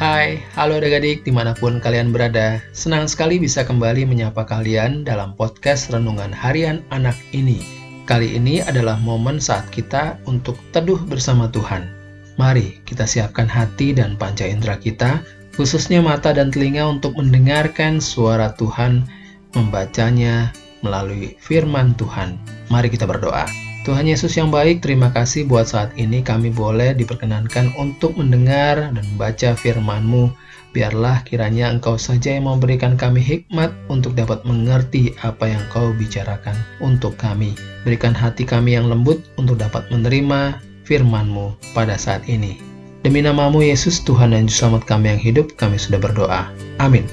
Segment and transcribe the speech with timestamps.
[0.00, 2.56] Hai, halo adik-adik di mana pun kalian berada.
[2.72, 7.60] Senang sekali bisa kembali menyapa kalian dalam podcast Renungan Harian Anak ini.
[8.08, 11.92] Kali ini adalah momen saat kita untuk teduh bersama Tuhan.
[12.40, 15.20] Mari kita siapkan hati dan panca indera kita,
[15.52, 19.04] khususnya mata dan telinga untuk mendengarkan suara Tuhan,
[19.52, 20.48] membacanya
[20.80, 22.40] melalui firman Tuhan.
[22.72, 23.69] Mari kita berdoa.
[23.80, 29.04] Tuhan Yesus yang baik, terima kasih buat saat ini kami boleh diperkenankan untuk mendengar dan
[29.16, 30.28] membaca firman-Mu.
[30.76, 36.54] Biarlah kiranya Engkau saja yang memberikan kami hikmat untuk dapat mengerti apa yang Kau bicarakan
[36.84, 37.56] untuk kami.
[37.82, 42.60] Berikan hati kami yang lembut untuk dapat menerima firman-Mu pada saat ini.
[43.00, 46.52] Demi namamu Yesus, Tuhan dan Juru Selamat kami yang hidup, kami sudah berdoa.
[46.76, 47.08] Amin.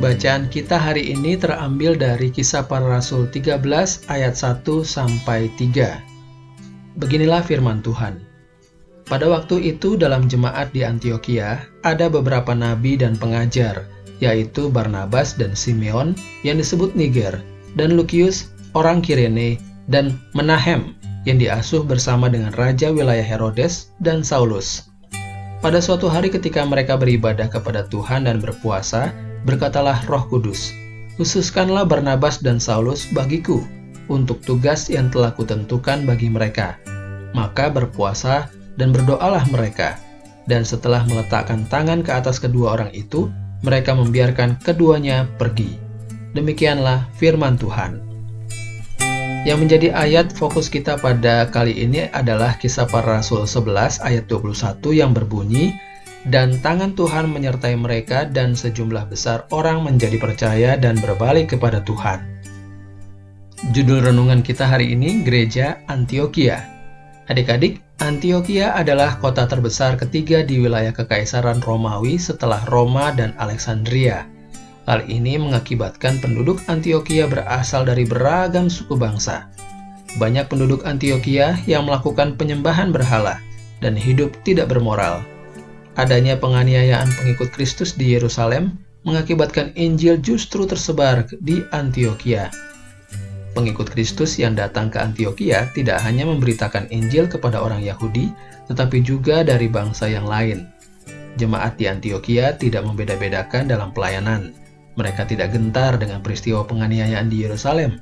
[0.00, 3.60] Bacaan kita hari ini terambil dari Kisah Para Rasul 13
[4.08, 6.96] ayat 1 sampai 3.
[6.96, 8.16] Beginilah firman Tuhan.
[9.04, 13.84] Pada waktu itu dalam jemaat di Antioquia ada beberapa nabi dan pengajar,
[14.24, 16.16] yaitu Barnabas dan Simeon
[16.48, 17.36] yang disebut Niger,
[17.76, 20.96] dan Lukius orang Kirene, dan Menahem
[21.28, 24.88] yang diasuh bersama dengan raja wilayah Herodes dan Saulus.
[25.60, 29.12] Pada suatu hari ketika mereka beribadah kepada Tuhan dan berpuasa,
[29.44, 30.72] berkatalah Roh Kudus,
[31.16, 33.64] khususkanlah Barnabas dan Saulus bagiku
[34.10, 36.76] untuk tugas yang telah kutentukan bagi mereka.
[37.30, 39.96] Maka berpuasa dan berdoalah mereka,
[40.50, 43.30] dan setelah meletakkan tangan ke atas kedua orang itu,
[43.62, 45.78] mereka membiarkan keduanya pergi.
[46.34, 48.02] Demikianlah firman Tuhan.
[49.40, 54.84] Yang menjadi ayat fokus kita pada kali ini adalah kisah para rasul 11 ayat 21
[54.92, 55.72] yang berbunyi,
[56.28, 62.20] dan tangan Tuhan menyertai mereka dan sejumlah besar orang menjadi percaya dan berbalik kepada Tuhan.
[63.72, 66.60] Judul renungan kita hari ini Gereja Antioquia.
[67.28, 74.26] Adik-adik, Antioquia adalah kota terbesar ketiga di wilayah Kekaisaran Romawi setelah Roma dan Alexandria.
[74.88, 79.46] Hal ini mengakibatkan penduduk Antioquia berasal dari beragam suku bangsa.
[80.18, 83.38] Banyak penduduk Antioquia yang melakukan penyembahan berhala
[83.78, 85.22] dan hidup tidak bermoral
[86.00, 92.48] adanya penganiayaan pengikut Kristus di Yerusalem mengakibatkan Injil justru tersebar di Antioquia.
[93.52, 98.32] Pengikut Kristus yang datang ke Antioquia tidak hanya memberitakan Injil kepada orang Yahudi,
[98.72, 100.64] tetapi juga dari bangsa yang lain.
[101.36, 104.56] Jemaat di Antioquia tidak membeda-bedakan dalam pelayanan.
[104.96, 108.00] Mereka tidak gentar dengan peristiwa penganiayaan di Yerusalem.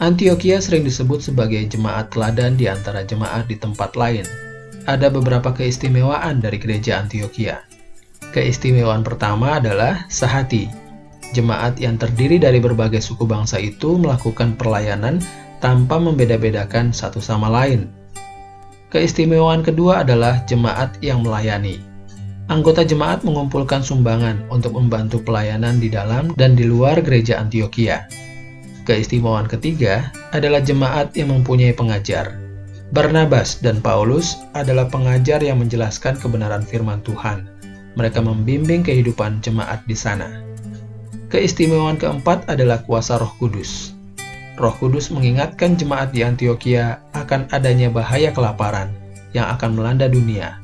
[0.00, 4.26] Antioquia sering disebut sebagai jemaat teladan di antara jemaat di tempat lain,
[4.86, 7.62] ada beberapa keistimewaan dari gereja Antioquia.
[8.32, 10.66] Keistimewaan pertama adalah sehati.
[11.32, 15.20] Jemaat yang terdiri dari berbagai suku bangsa itu melakukan pelayanan
[15.60, 17.88] tanpa membeda-bedakan satu sama lain.
[18.92, 21.80] Keistimewaan kedua adalah jemaat yang melayani.
[22.50, 28.04] Anggota jemaat mengumpulkan sumbangan untuk membantu pelayanan di dalam dan di luar gereja Antioquia.
[28.82, 32.41] Keistimewaan ketiga adalah jemaat yang mempunyai pengajar.
[32.92, 37.48] Barnabas dan Paulus adalah pengajar yang menjelaskan kebenaran firman Tuhan.
[37.96, 40.44] Mereka membimbing kehidupan jemaat di sana.
[41.32, 43.96] Keistimewaan keempat adalah kuasa Roh Kudus.
[44.60, 48.92] Roh Kudus mengingatkan jemaat di Antioquia akan adanya bahaya kelaparan
[49.32, 50.60] yang akan melanda dunia.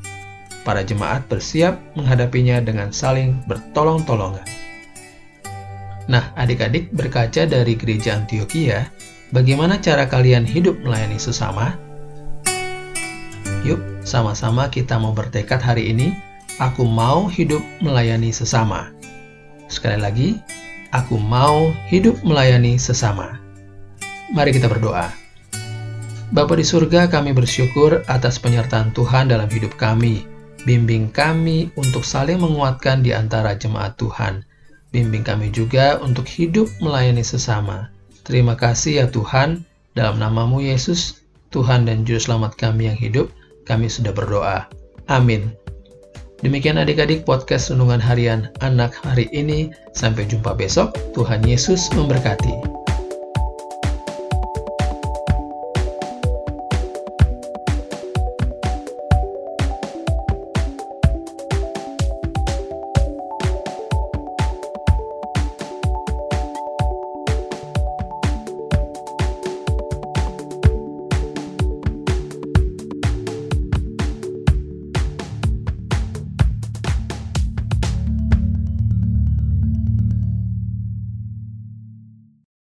[0.68, 4.44] Para jemaat bersiap menghadapinya dengan saling bertolong-tolongan.
[6.12, 8.84] Nah, adik-adik berkaca dari gereja Antioquia,
[9.32, 11.87] bagaimana cara kalian hidup melayani sesama?
[13.66, 16.14] Yuk, sama-sama kita mau bertekad hari ini,
[16.62, 18.94] aku mau hidup melayani sesama.
[19.66, 20.28] Sekali lagi,
[20.94, 23.38] aku mau hidup melayani sesama.
[24.30, 25.10] Mari kita berdoa.
[26.30, 30.28] Bapa di surga, kami bersyukur atas penyertaan Tuhan dalam hidup kami.
[30.62, 34.44] Bimbing kami untuk saling menguatkan di antara jemaat Tuhan.
[34.92, 37.88] Bimbing kami juga untuk hidup melayani sesama.
[38.28, 39.64] Terima kasih ya Tuhan,
[39.96, 43.32] dalam namamu Yesus, Tuhan dan Juru Selamat kami yang hidup,
[43.68, 44.64] kami sudah berdoa.
[45.12, 45.52] Amin.
[46.40, 49.74] Demikian adik-adik podcast Renungan Harian Anak hari ini.
[49.92, 50.96] Sampai jumpa besok.
[51.12, 52.77] Tuhan Yesus memberkati.